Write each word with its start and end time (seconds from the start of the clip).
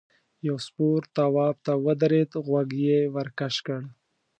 یو 0.47 0.55
سپور 0.65 1.01
تواب 1.15 1.55
ته 1.65 1.73
ودرېد 1.85 2.31
غوږ 2.47 2.69
یې 2.85 2.99
ورکش 3.15 3.55
کړ. 3.65 3.81